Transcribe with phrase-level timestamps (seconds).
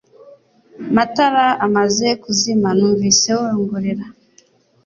[0.89, 4.05] Amatara amaze kuzima numvise wongorera